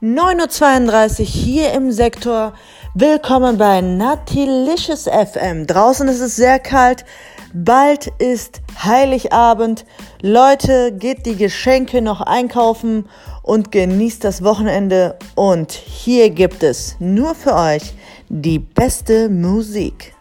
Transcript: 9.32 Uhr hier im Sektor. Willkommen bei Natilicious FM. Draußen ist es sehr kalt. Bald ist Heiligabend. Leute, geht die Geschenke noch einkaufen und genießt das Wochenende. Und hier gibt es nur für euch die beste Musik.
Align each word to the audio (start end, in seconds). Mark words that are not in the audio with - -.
9.32 0.00 1.20
Uhr 1.20 1.26
hier 1.26 1.72
im 1.72 1.90
Sektor. 1.90 2.52
Willkommen 2.94 3.58
bei 3.58 3.80
Natilicious 3.80 5.06
FM. 5.06 5.66
Draußen 5.66 6.06
ist 6.06 6.20
es 6.20 6.36
sehr 6.36 6.60
kalt. 6.60 7.04
Bald 7.52 8.06
ist 8.20 8.60
Heiligabend. 8.80 9.84
Leute, 10.22 10.92
geht 10.92 11.26
die 11.26 11.34
Geschenke 11.34 12.00
noch 12.00 12.20
einkaufen 12.20 13.08
und 13.42 13.72
genießt 13.72 14.22
das 14.22 14.44
Wochenende. 14.44 15.18
Und 15.34 15.72
hier 15.72 16.30
gibt 16.30 16.62
es 16.62 16.94
nur 17.00 17.34
für 17.34 17.56
euch 17.56 17.92
die 18.28 18.60
beste 18.60 19.28
Musik. 19.28 20.14